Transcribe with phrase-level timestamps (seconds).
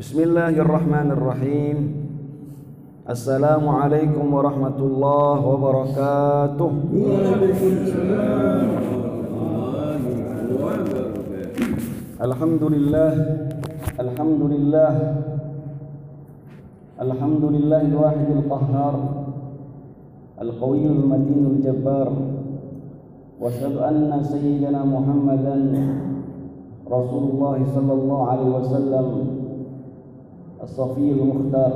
[0.00, 1.76] بسم الله الرحمن الرحيم.
[3.04, 6.72] السلام عليكم ورحمة الله وبركاته.
[12.16, 13.12] الحمد لله
[14.00, 14.92] الحمد لله
[17.04, 18.94] الحمد لله الواحد القهار
[20.40, 22.08] القوي المتين الجبار.
[23.36, 25.56] وأشهد أن سيدنا محمدا
[26.88, 29.39] رسول الله صلى الله عليه وسلم.
[30.63, 31.73] الصفي المختار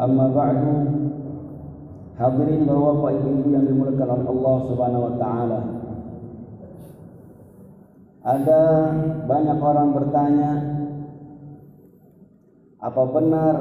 [0.00, 0.60] اما بعد
[2.16, 5.60] hadirin bapak ibu yang dimuliakan oleh Allah Subhanahu wa taala
[8.24, 8.62] ada
[9.28, 10.52] banyak orang bertanya
[12.80, 13.54] apa benar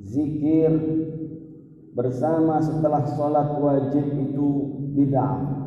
[0.00, 0.72] zikir
[1.94, 4.48] bersama setelah sholat wajib itu
[4.98, 5.62] bid'ah.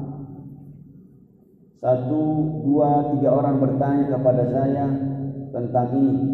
[1.77, 2.23] Satu,
[2.67, 4.85] dua, tiga orang bertanya kepada saya
[5.52, 6.26] tentang ini.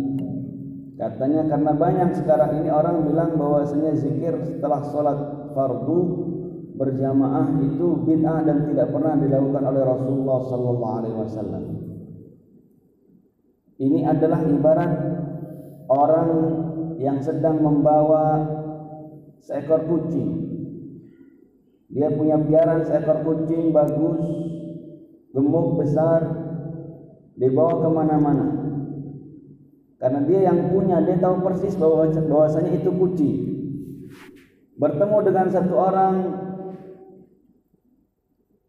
[0.99, 5.19] Katanya karena banyak sekarang ini orang bilang bahwasanya zikir setelah sholat
[5.55, 5.99] fardu
[6.79, 11.65] berjamaah itu bid'ah dan tidak pernah dilakukan oleh Rasulullah Sallallahu Alaihi Wasallam.
[13.79, 14.93] Ini adalah ibarat
[15.87, 16.31] orang
[16.99, 18.43] yang sedang membawa
[19.39, 20.51] seekor kucing.
[21.95, 24.19] Dia punya piaran seekor kucing bagus,
[25.31, 26.27] gemuk besar,
[27.39, 28.47] dibawa ke mana-mana.
[29.99, 33.37] Karena dia yang punya, dia tahu persis bahwa bahwasanya itu kucing.
[34.79, 36.15] Bertemu dengan satu orang,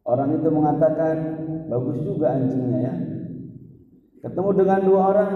[0.10, 1.16] orang itu mengatakan
[1.70, 2.94] bagus juga anjingnya ya.
[4.26, 5.32] Ketemu dengan dua orang,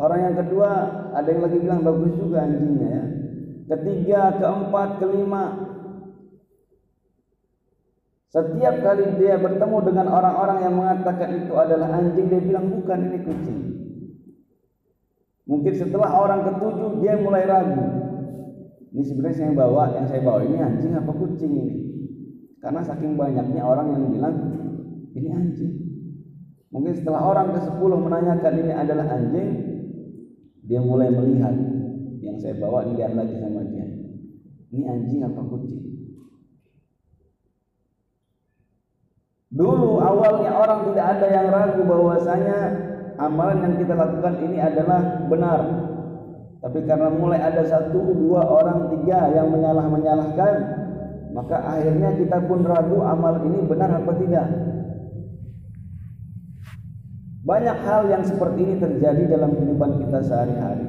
[0.00, 0.68] orang yang kedua
[1.12, 3.04] ada yang lagi bilang bagus juga anjingnya ya
[3.72, 5.44] ketiga, keempat, kelima.
[8.32, 13.18] Setiap kali dia bertemu dengan orang-orang yang mengatakan itu adalah anjing, dia bilang bukan ini
[13.20, 13.60] kucing.
[15.42, 17.82] Mungkin setelah orang ketujuh dia mulai ragu.
[18.92, 21.76] Ini sebenarnya saya bawa, yang saya bawa ini anjing apa kucing ini?
[22.62, 24.36] Karena saking banyaknya orang yang bilang
[25.18, 25.74] ini anjing.
[26.70, 29.48] Mungkin setelah orang ke-10 menanyakan ini adalah anjing,
[30.64, 31.52] dia mulai melihat
[32.22, 33.84] yang saya bawa dilihat lagi sama dia.
[34.72, 35.82] Ini anjing apa kucing?
[39.52, 42.58] Dulu awalnya orang tidak ada yang ragu bahwasanya
[43.18, 45.60] amalan yang kita lakukan ini adalah benar.
[46.62, 50.54] Tapi karena mulai ada satu, dua orang, tiga yang menyalah-menyalahkan,
[51.34, 54.46] maka akhirnya kita pun ragu amal ini benar apa tidak.
[57.42, 60.86] Banyak hal yang seperti ini terjadi dalam kehidupan kita sehari-hari.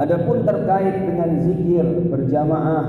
[0.00, 2.84] Adapun terkait dengan zikir berjamaah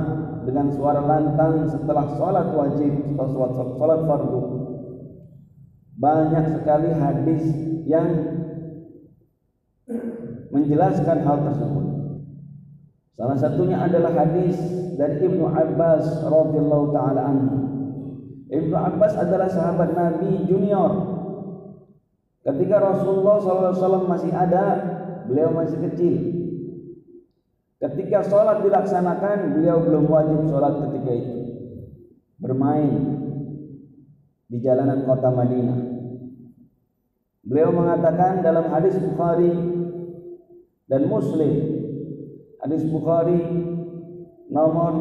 [0.48, 4.62] dengan suara lantang setelah sholat wajib atau sholat, sholat fardu
[6.02, 7.44] banyak sekali hadis
[7.86, 8.08] yang
[10.52, 11.86] menjelaskan hal tersebut.
[13.16, 14.58] Salah satunya adalah hadis
[14.98, 17.58] dari Ibnu Abbas radhiyallahu taala anhu.
[18.52, 20.92] Ibnu Abbas adalah sahabat Nabi junior.
[22.42, 24.66] Ketika Rasulullah SAW masih ada,
[25.30, 26.16] beliau masih kecil.
[27.82, 31.38] Ketika sholat dilaksanakan, beliau belum wajib sholat ketika itu.
[32.42, 32.94] Bermain
[34.50, 35.91] di jalanan kota Madinah.
[37.42, 39.50] Beliau mengatakan dalam hadis Bukhari
[40.86, 41.82] dan Muslim.
[42.62, 43.42] Hadis Bukhari
[44.54, 44.94] nomor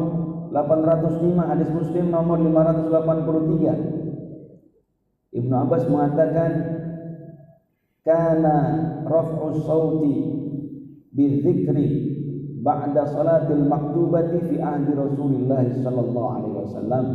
[0.49, 4.01] 805, hadis Muslim nomor 583.
[5.31, 6.51] Ibnu Abbas mengatakan
[8.01, 8.57] kana
[9.05, 10.17] raf'u sauti
[11.13, 12.17] bizikri
[12.65, 17.05] ba'da salatil maktubati fi ahdi Rasulullah sallallahu alaihi wasallam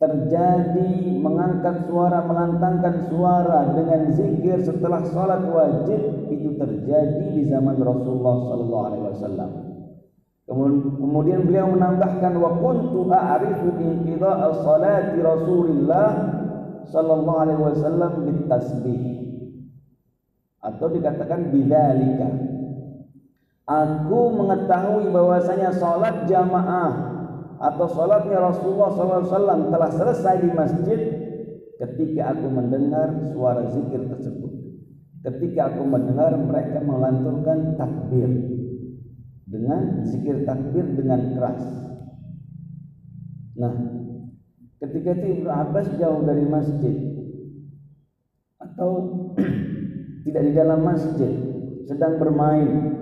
[0.00, 8.36] terjadi mengangkat suara melantangkan suara dengan zikir setelah salat wajib itu terjadi di zaman Rasulullah
[8.48, 9.50] sallallahu alaihi wasallam.
[10.50, 16.08] Kemudian beliau menambahkan wa kuntu a'rifu inqidha'a salati Rasulillah
[16.88, 19.02] sallallahu alaihi wasallam bitasbih.
[20.64, 22.28] Atau dikatakan bidzalika.
[23.68, 27.09] Aku mengetahui bahwasanya salat jamaah
[27.60, 31.00] atau salatnya Rasulullah SAW telah selesai di masjid
[31.76, 34.48] ketika aku mendengar suara zikir tersebut.
[35.20, 38.32] Ketika aku mendengar mereka melanturkan takbir
[39.44, 41.60] dengan zikir takbir dengan keras.
[43.60, 43.76] Nah,
[44.80, 46.96] ketika itu Ibnu Abbas jauh dari masjid
[48.56, 48.90] atau
[50.24, 51.32] tidak di dalam masjid,
[51.84, 52.96] sedang bermain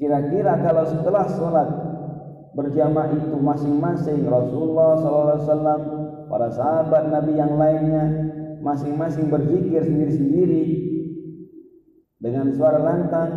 [0.00, 1.68] Kira-kira kalau setelah sholat
[2.54, 5.80] berjamaah itu masing-masing Rasulullah SAW,
[6.26, 8.04] para sahabat Nabi yang lainnya
[8.60, 10.62] masing-masing berzikir sendiri-sendiri,
[12.20, 13.32] dengan suara lantang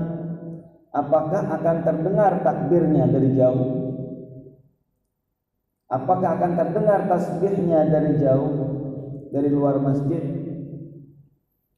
[0.92, 3.70] apakah akan terdengar takbirnya dari jauh?
[5.88, 8.54] Apakah akan terdengar tasbihnya dari jauh
[9.30, 10.26] dari luar masjid?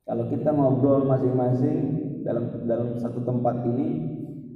[0.07, 1.77] Kalau kita ngobrol masing-masing
[2.23, 3.87] dalam dalam satu tempat ini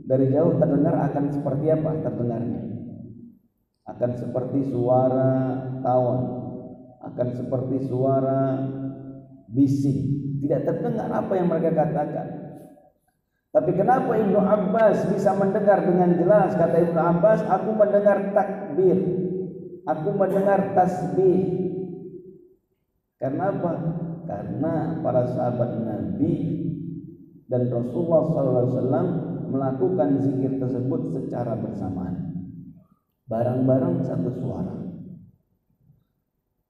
[0.08, 2.69] dari jauh terdengar akan seperti apa terdengarnya
[3.96, 5.32] akan seperti suara
[5.82, 6.22] tawon.
[7.00, 8.60] Akan seperti suara
[9.50, 10.00] bising.
[10.46, 12.28] Tidak terdengar apa yang mereka katakan.
[13.50, 16.54] Tapi kenapa Ibnu Abbas bisa mendengar dengan jelas?
[16.54, 18.98] Kata Ibnu Abbas aku mendengar takbir.
[19.90, 21.42] Aku mendengar tasbih.
[23.18, 23.72] Karena apa?
[24.30, 26.34] Karena para sahabat Nabi
[27.50, 29.06] dan Rasulullah SAW
[29.50, 32.29] melakukan zikir tersebut secara bersamaan
[33.30, 34.76] barang-barang satu suara.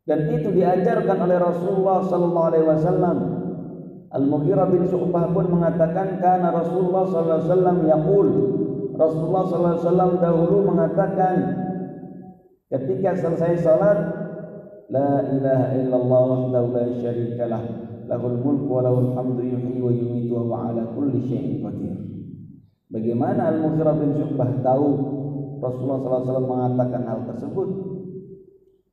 [0.03, 3.39] Dan itu diajarkan oleh Rasulullah SAW
[4.09, 8.27] Al-Mughirah bin Syu'bah pun mengatakan karena Rasulullah SAW yaqul.
[8.97, 11.35] Rasulullah SAW dahulu mengatakan
[12.73, 13.99] ketika selesai salat
[14.89, 17.61] La ilaha illallah wahdahu la syarika lah.
[18.09, 21.93] Lahul mulku wa lahul hamdu yuhyi wa yumitu wa ala kulli syai'in qadir.
[22.89, 25.18] Bagaimana Al-Mughirah bin Syu'bah tahu
[25.59, 27.69] Rasulullah SAW mengatakan hal tersebut?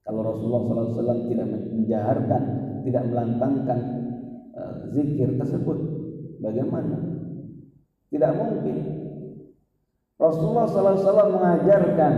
[0.07, 2.43] Kalau Rasulullah SAW tidak menjaharkan,
[2.87, 3.79] tidak melantangkan
[4.55, 5.79] uh, zikir tersebut,
[6.39, 6.99] bagaimana?
[8.11, 8.77] Tidak mungkin.
[10.17, 12.15] Rasulullah SAW mengajarkan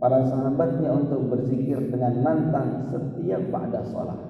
[0.00, 4.20] para sahabatnya untuk berzikir dengan lantang setiap pada sholat.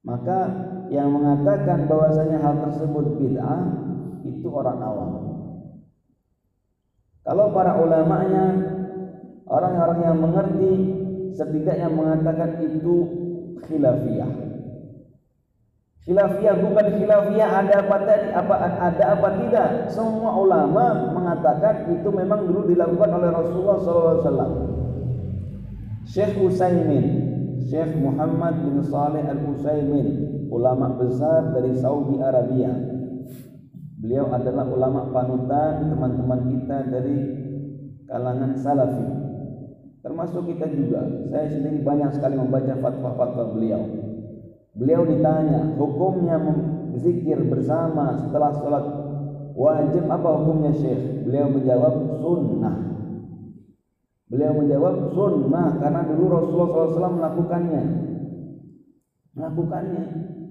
[0.00, 0.38] Maka
[0.88, 3.60] yang mengatakan bahwasanya hal tersebut bid'ah
[4.24, 5.29] itu orang awam.
[7.20, 8.44] Kalau para ulamanya
[9.44, 10.72] orang-orang yang mengerti
[11.36, 12.94] setidaknya mengatakan itu
[13.68, 14.30] khilafiyah.
[16.00, 19.68] Khilafiyah bukan khilafiyah ada apa tadi apa ada apa tidak.
[19.92, 24.52] Semua ulama mengatakan itu memang dulu dilakukan oleh Rasulullah SAW.
[26.08, 27.06] Syekh Utsaimin,
[27.68, 30.08] Syekh Muhammad bin Saleh Al Utsaimin,
[30.50, 32.89] ulama besar dari Saudi Arabia.
[34.00, 37.18] Beliau adalah ulama panutan teman-teman kita dari
[38.08, 39.06] kalangan Salafi.
[40.00, 41.04] Termasuk kita juga.
[41.28, 43.84] Saya sendiri banyak sekali membaca fatwa-fatwa beliau
[44.70, 48.84] Beliau ditanya, hukumnya berzikir bersama setelah sholat
[49.58, 51.26] wajib apa hukumnya Syekh?
[51.26, 52.76] Beliau menjawab sunnah.
[54.30, 57.82] Beliau menjawab sunnah karena dulu Rasulullah SAW melakukannya.
[59.34, 60.04] Melakukannya.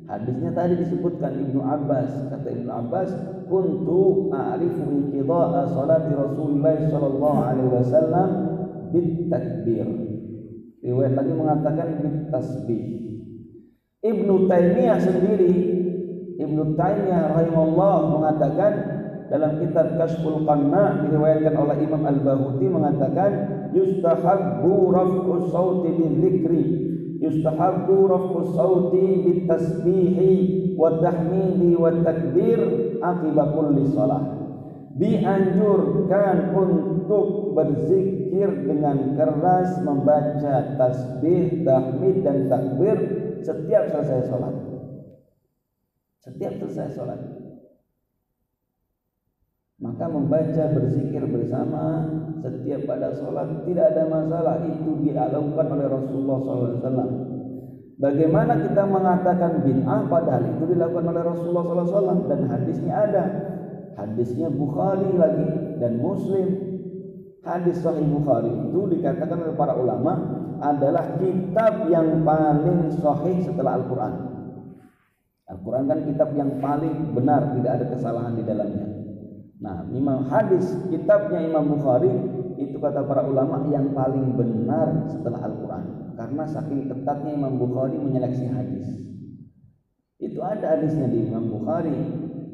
[0.10, 2.34] Hadisnya tadi disebutkan Ibnu Abbas.
[2.34, 3.14] Kata Ibnu Abbas,
[3.46, 8.30] "Kuntu a'rifu inqida'a salati Rasulullah sallallahu alaihi wasallam
[8.90, 9.86] bit takbir."
[10.82, 12.84] Riwayat lagi mengatakan bit tasbih.
[14.02, 15.54] Ibnu Taimiyah sendiri
[16.40, 18.72] Ibnu Taimiyah rahimahullah mengatakan
[19.30, 23.32] dalam kitab Kashful Qanna diriwayatkan oleh Imam Al-Bahuti mengatakan
[23.76, 26.89] yustahabbu raf'u sauti dzikri
[27.20, 30.32] yustahabbu raf'u sauti bitasbihi
[30.80, 32.60] wa tahmidi wa takbir
[33.04, 34.40] akibat kulli salah
[35.00, 42.98] dianjurkan untuk berzikir dengan keras membaca tasbih, tahmid dan takbir
[43.40, 44.56] setiap selesai sholat.
[46.20, 47.20] Setiap selesai sholat.
[49.80, 52.04] Maka membaca berzikir bersama
[52.44, 57.08] setiap pada sholat tidak ada masalah itu dilakukan oleh Rasulullah SAW.
[58.00, 63.24] Bagaimana kita mengatakan bid'ah padahal itu dilakukan oleh Rasulullah SAW dan hadisnya ada.
[63.96, 65.48] Hadisnya Bukhari lagi
[65.80, 66.48] dan Muslim.
[67.40, 70.12] Hadis Sahih Bukhari itu dikatakan oleh para ulama
[70.60, 74.14] adalah kitab yang paling sahih setelah Al-Quran.
[75.48, 78.89] Al-Quran kan kitab yang paling benar, tidak ada kesalahan di dalamnya.
[79.60, 82.08] Nah, Imam hadis kitabnya Imam Bukhari
[82.56, 86.16] itu kata para ulama yang paling benar setelah Al-Quran.
[86.16, 88.88] Karena saking ketatnya Imam Bukhari menyeleksi hadis.
[90.20, 91.92] Itu ada hadisnya di Imam Bukhari.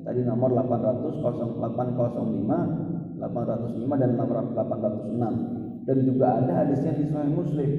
[0.05, 7.71] Tadi nomor 800 0805 805 dan 806 dan juga ada hadisnya di Sahih Muslim.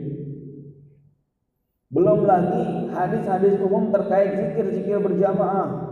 [1.90, 5.87] Belum lagi hadis-hadis umum terkait zikir-zikir berjamaah.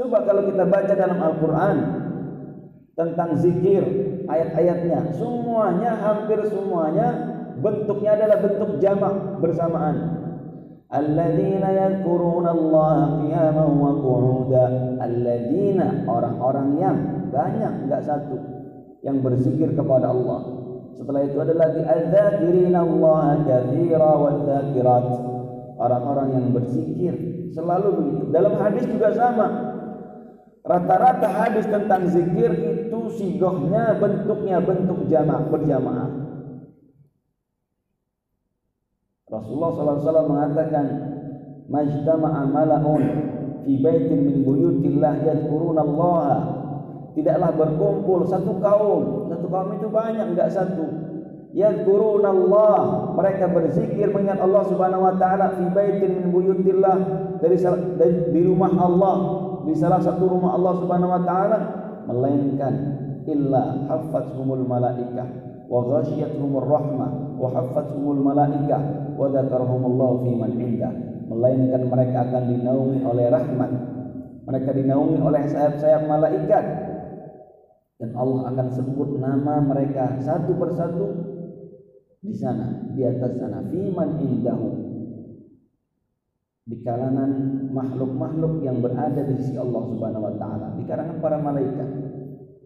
[0.00, 2.03] Coba kalau kita baca dalam Al-Qur'an
[2.94, 3.82] tentang zikir,
[4.30, 7.06] ayat-ayatnya, semuanya hampir semuanya
[7.58, 9.96] bentuknya adalah bentuk jamak bersamaan.
[10.94, 14.64] Alladzina yadhkuruna Allah qiyaman wa qu'uda.
[15.02, 16.96] Alladzina orang-orang yang
[17.34, 18.38] banyak enggak satu
[19.02, 25.06] yang berzikir kepada Allah setelah itu ada lagi al-dzakirin Allah katsira wal dzakirat.
[25.74, 27.14] Orang-orang yang berzikir
[27.50, 28.24] selalu begitu.
[28.30, 29.73] Dalam hadis juga sama.
[30.64, 36.08] Rata-rata hadis tentang zikir itu sigohnya bentuknya bentuk jamaah berjamaah.
[39.28, 40.86] Rasulullah SAW mengatakan,
[41.68, 43.04] "Majtama'a mala'un
[43.68, 46.32] fi baitin min buyutillah yadhkuruna Allah."
[47.12, 50.88] Tidaklah berkumpul satu kaum, satu kaum itu banyak enggak satu.
[51.52, 52.78] Yadhkuruna Allah,
[53.12, 56.96] mereka berzikir mengingat Allah Subhanahu wa taala fi baitin min buyutillah
[57.44, 57.60] dari,
[58.00, 61.58] dari di rumah Allah di salah satu rumah Allah Subhanahu wa taala
[62.04, 62.74] melainkan
[63.24, 65.24] illa hafathumul malaikah
[65.68, 70.92] wa ghasyiyatuhumur rahmah wa hafathumul malaikah wa dzakarahumullahu fi man indah.
[71.24, 73.70] Melainkan mereka akan dinaungi oleh rahmat.
[74.44, 76.64] Mereka dinaungi oleh sayap-sayap malaikat.
[77.96, 81.06] Dan Allah akan sebut nama mereka satu persatu
[82.20, 83.64] di sana di atas sana.
[83.72, 84.83] Fi man indahu
[86.64, 87.30] di kalangan
[87.76, 91.88] makhluk-makhluk yang berada di sisi Allah Subhanahu wa taala, di kalangan para malaikat.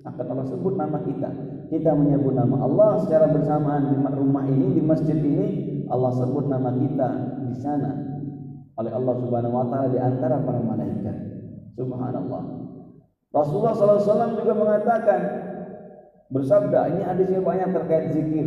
[0.06, 1.30] Akan Allah sebut nama kita.
[1.68, 5.46] Kita menyebut nama Allah secara bersamaan di rumah ini, di masjid ini,
[5.90, 7.08] Allah sebut nama kita
[7.50, 7.90] di sana
[8.78, 11.16] oleh Allah Subhanahu wa taala di antara para malaikat.
[11.74, 12.42] Subhanallah.
[13.34, 15.20] Rasulullah SAW juga mengatakan
[16.30, 18.46] bersabda ini hadisnya banyak terkait zikir.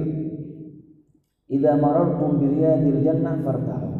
[1.51, 3.91] Idza marartum bi riyadil jannah fartahu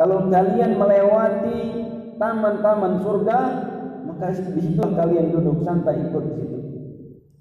[0.00, 1.60] kalau kalian melewati
[2.16, 3.38] taman-taman surga,
[4.08, 6.58] maka di situ kalian duduk santai ikut di situ.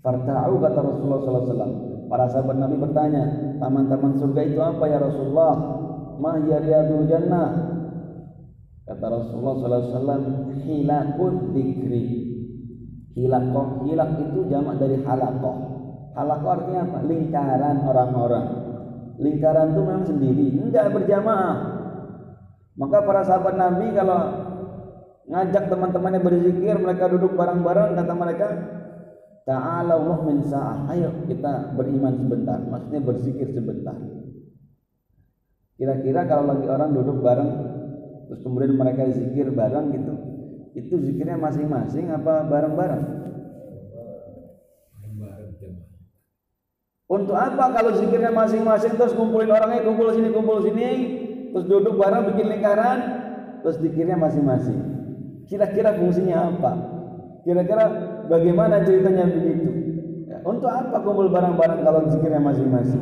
[0.03, 1.71] Farta'u kata Rasulullah SAW.
[2.11, 5.55] Para sahabat Nabi bertanya, taman-taman surga itu apa ya Rasulullah?
[6.19, 7.47] Ma riyadul jannah?
[8.83, 9.55] Kata Rasulullah
[9.87, 12.03] SAW, hilakut dikri.
[13.15, 15.55] Hilakoh, hilak itu jamak dari halakoh.
[16.11, 17.07] Halakoh artinya apa?
[17.07, 18.47] Lingkaran orang-orang.
[19.15, 21.78] Lingkaran itu memang sendiri, enggak berjamaah.
[22.79, 24.19] Maka para sahabat Nabi kalau
[25.27, 28.47] ngajak teman-temannya berzikir, mereka duduk bareng-bareng, kata mereka,
[29.43, 30.87] Ta'ala mu'min sa'ah.
[30.93, 32.61] Ayo kita beriman sebentar.
[32.63, 33.97] Maksudnya berzikir sebentar.
[35.75, 37.51] Kira-kira kalau lagi orang duduk bareng,
[38.31, 40.13] terus kemudian mereka zikir bareng gitu,
[40.77, 43.03] itu zikirnya masing-masing apa bareng-bareng?
[47.09, 50.87] Untuk apa kalau zikirnya masing-masing terus kumpulin orangnya kumpul sini kumpul sini
[51.53, 52.99] terus duduk bareng bikin lingkaran,
[53.61, 54.79] terus dikirnya masing-masing.
[55.49, 56.71] Kira-kira fungsinya apa?
[57.41, 57.85] Kira-kira
[58.29, 59.69] bagaimana ceritanya begitu?
[60.29, 63.01] Ya, untuk apa kumpul bareng-bareng kalau zikirnya masing-masing?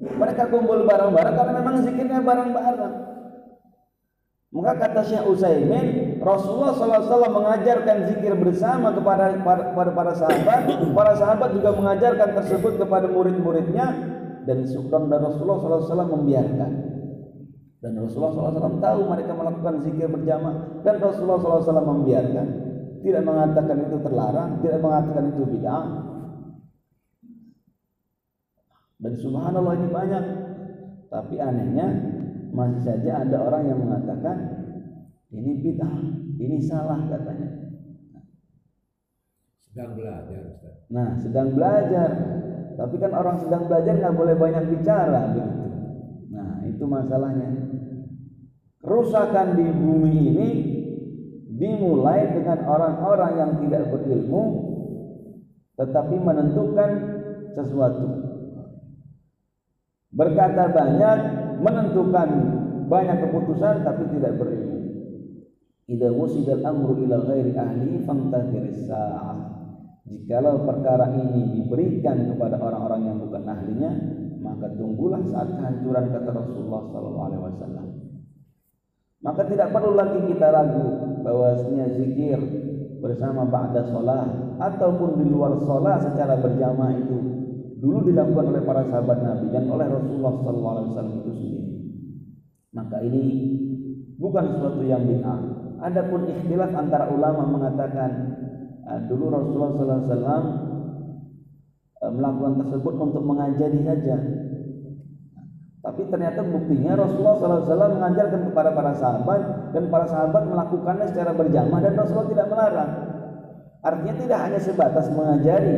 [0.00, 2.94] Mereka kumpul bareng-bareng karena memang zikirnya bareng-bareng.
[4.50, 10.66] Maka kata Syekh Utsaimin, Rasulullah SAW mengajarkan zikir bersama kepada para, para, para sahabat.
[10.90, 13.86] Para sahabat juga mengajarkan tersebut kepada murid-muridnya
[14.50, 16.89] dan dan Rasulullah SAW membiarkan.
[17.80, 22.46] Dan Rasulullah SAW tahu mereka melakukan zikir berjamaah dan Rasulullah SAW membiarkan.
[23.00, 25.86] Tidak mengatakan itu terlarang, tidak mengatakan itu bid'ah.
[29.00, 30.24] Dan subhanallah ini banyak.
[31.08, 31.88] Tapi anehnya
[32.52, 34.36] masih saja ada orang yang mengatakan
[35.32, 35.96] ini bid'ah,
[36.36, 37.48] ini salah katanya.
[39.64, 40.74] Sedang belajar, Ustaz.
[40.92, 42.10] Nah, sedang belajar.
[42.76, 45.59] Tapi kan orang sedang belajar nggak boleh banyak bicara begitu.
[46.80, 47.52] Itu masalahnya.
[48.80, 50.48] Kerusakan di bumi ini
[51.60, 54.42] dimulai dengan orang-orang yang tidak berilmu
[55.76, 56.90] tetapi menentukan
[57.52, 58.08] sesuatu.
[60.08, 61.18] Berkata banyak,
[61.60, 62.28] menentukan
[62.88, 64.80] banyak keputusan tapi tidak berilmu.
[65.84, 69.36] Idza wusidal amru ila ghairi ahli famtadhiris sa'ah.
[70.08, 73.92] Jikalau perkara ini diberikan kepada orang-orang yang bukan ahlinya,
[74.40, 77.86] maka tunggulah saat kehancuran kata Rasulullah sallallahu alaihi wasallam.
[79.20, 80.86] Maka tidak perlu lagi kita ragu
[81.20, 82.40] bahwasanya zikir
[83.04, 87.18] bersama ba'da sholat ataupun di luar sholat secara berjamaah itu
[87.80, 91.68] dulu dilakukan oleh para sahabat Nabi dan oleh Rasulullah SAW itu sendiri.
[92.76, 93.24] Maka ini
[94.20, 95.40] bukan sesuatu yang bid'ah.
[95.80, 98.10] Adapun ikhtilaf antara ulama mengatakan
[98.84, 100.44] uh, dulu Rasulullah SAW uh, eh,
[102.00, 104.16] melakukan tersebut untuk mengajari saja
[105.80, 111.80] tapi ternyata buktinya Rasulullah SAW mengajarkan kepada para sahabat dan para sahabat melakukannya secara berjamaah
[111.80, 112.90] dan Rasulullah tidak melarang.
[113.80, 115.76] Artinya tidak hanya sebatas mengajari,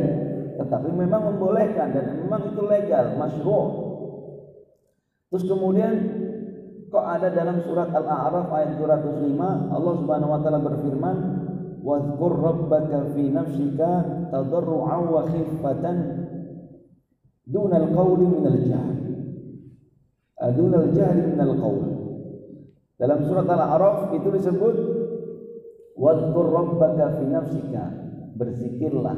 [0.59, 3.67] tetapi memang membolehkan dan memang itu legal, masyru'.
[5.31, 5.93] Terus kemudian
[6.91, 9.39] kok ada dalam surat Al-A'raf ayat 205
[9.71, 11.15] Allah Subhanahu wa taala berfirman
[11.83, 13.91] wadhkur rabbaka fi nafsika
[14.31, 15.97] tadarru'an wa khifatan
[17.43, 18.95] dunal qawli minal jahl
[20.43, 21.83] adunal jahli minal qaul.
[22.99, 24.75] Dalam surat Al-A'raf itu disebut
[25.93, 27.83] Wadhkur rabbaka fi nafsika.
[28.33, 29.17] Berzikirlah.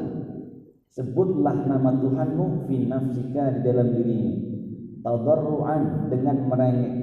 [0.91, 4.31] Sebutlah nama Tuhanmu fi nafsika di dalam dirimu.
[4.99, 6.93] Tadarruan dengan merengek.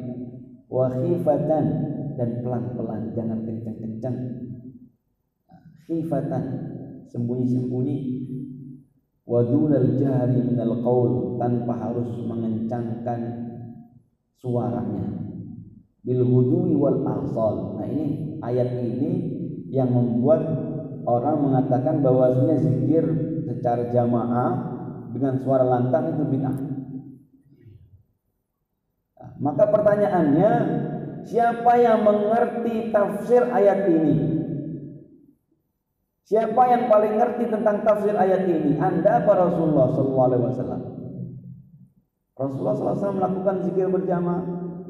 [0.68, 1.64] Wa khifatan
[2.16, 4.16] dan pelan-pelan, jangan kencang-kencang.
[5.86, 6.44] Khifatan,
[7.10, 7.96] sembunyi-sembunyi.
[9.22, 13.20] Wa dunal jahri minal qaul tanpa harus mengencangkan
[14.42, 15.06] suaranya.
[16.02, 17.78] Bil hudui wal asal.
[17.78, 19.10] Nah ini ayat ini
[19.70, 20.42] yang membuat
[21.06, 23.06] orang mengatakan bahwasanya zikir
[23.46, 24.58] secara jamaah
[25.06, 26.58] dengan suara lantang itu bid'ah.
[29.22, 30.50] Nah, maka pertanyaannya,
[31.22, 34.31] siapa yang mengerti tafsir ayat ini?
[36.32, 38.80] Siapa yang paling ngerti tentang tafsir ayat ini?
[38.80, 40.80] Anda apa Rasulullah sallallahu alaihi wasallam?
[42.32, 44.40] Rasulullah SAW melakukan zikir berjamaah.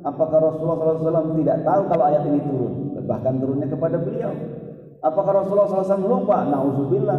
[0.06, 2.94] Apakah Rasulullah SAW tidak tahu kalau ayat ini turun?
[3.02, 4.30] Bahkan turunnya kepada beliau.
[5.02, 6.46] Apakah Rasulullah SAW lupa?
[6.46, 7.18] Nauzubillah.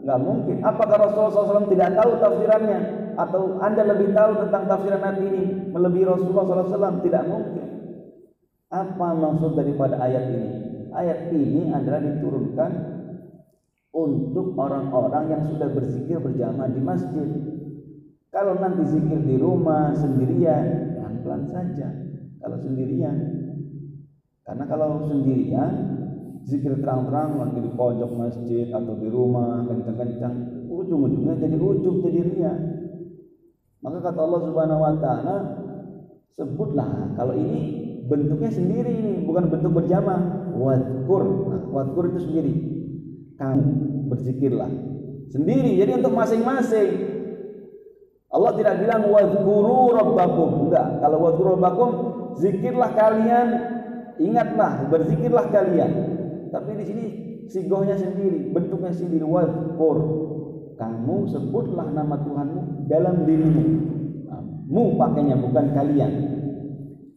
[0.00, 0.56] Enggak mungkin.
[0.64, 2.78] Apakah Rasulullah SAW tidak tahu tafsirannya?
[3.20, 5.42] Atau Anda lebih tahu tentang tafsiran ayat ini
[5.76, 7.04] melebihi Rasulullah SAW?
[7.04, 7.66] Tidak mungkin.
[8.72, 10.50] Apa maksud daripada ayat ini?
[10.96, 12.97] Ayat ini adalah diturunkan
[13.92, 17.28] untuk orang-orang yang sudah berzikir berjamaah di masjid.
[18.28, 21.88] Kalau nanti zikir di rumah sendirian, pelan-pelan saja.
[22.38, 23.16] Kalau sendirian,
[24.44, 25.72] karena kalau sendirian
[26.44, 32.54] zikir terang-terang lagi di pojok masjid atau di rumah kencang-kencang ujung-ujungnya jadi ujub jadi ria
[33.84, 35.36] maka kata Allah Subhanahu wa taala
[36.32, 40.48] sebutlah kalau ini bentuknya sendiri ini bukan bentuk berjamaah.
[40.56, 41.22] Wadkur.
[41.52, 42.77] Nah, wadkur itu sendiri
[43.38, 43.70] kamu
[44.12, 44.70] berzikirlah
[45.30, 46.90] sendiri jadi untuk masing-masing
[48.28, 51.90] Allah tidak bilang wadkuru rabbakum enggak kalau wadkuru rabbakum
[52.36, 53.48] zikirlah kalian
[54.20, 56.18] ingatlah berzikirlah kalian
[56.48, 57.04] tapi di sini
[57.48, 59.98] sigohnya sendiri, bentuknya sendiri wadkur.
[60.78, 63.64] Kamu sebutlah nama Tuhanmu dalam dirimu.
[64.68, 66.12] Mu pakainya bukan kalian.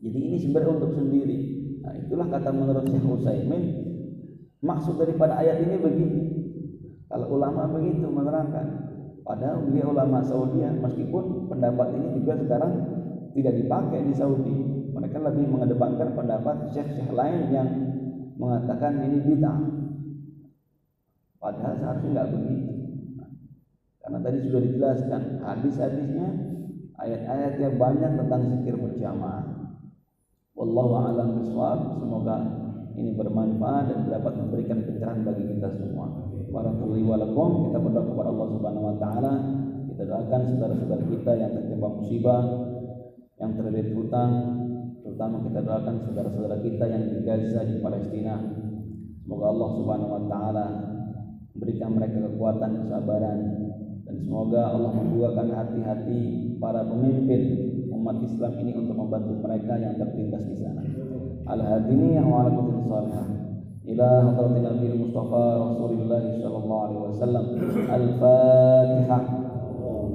[0.02, 1.38] Jadi ini sebenarnya untuk sendiri.
[1.84, 3.64] Nah, itulah kata menurut Syekh Utsaimin
[4.62, 6.22] maksud daripada ayat ini begini.
[7.12, 8.66] Kalau ulama begitu menerangkan,
[9.28, 12.74] padahal dia ulama Saudi meskipun pendapat ini juga sekarang
[13.36, 14.56] tidak dipakai di Saudi.
[14.92, 17.68] Mereka lebih mengedepankan pendapat syekh-syekh lain yang
[18.40, 19.60] mengatakan ini bid'ah.
[21.42, 22.72] Padahal seharusnya nggak begitu.
[24.02, 26.28] Karena tadi sudah dijelaskan hadis-hadisnya,
[27.02, 29.46] ayat-ayatnya banyak tentang zikir berjamaah.
[30.54, 31.98] Wallahu a'lam bishawab.
[31.98, 32.61] Semoga
[32.98, 36.08] ini bermanfaat dan dapat memberikan pencerahan bagi kita semua.
[36.52, 37.60] Warahmatullahi wabarakatuh.
[37.70, 39.34] Kita berdoa kepada Allah Subhanahu wa taala.
[39.92, 42.44] Kita doakan saudara-saudara kita yang tertimpa musibah,
[43.40, 44.32] yang terlilit hutang,
[45.02, 48.40] terutama kita doakan saudara-saudara kita yang di Gaza di Palestina
[49.22, 50.66] semoga Allah Subhanahu wa taala
[51.58, 53.40] berikan mereka kekuatan kesabaran
[54.08, 56.22] dan semoga Allah membukakan hati-hati
[56.58, 57.42] para pemimpin
[57.92, 60.91] umat Islam ini untuk membantu mereka yang tertindas di sana
[61.52, 63.28] al-hadini wa ala kulli salihah
[63.92, 67.46] ila hadratin Nabi Mustafa Rasulullah sallallahu alaihi wasallam
[67.92, 69.24] al-Fatihah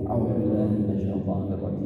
[0.07, 1.86] A'udzu billahi minasyaitonir rajim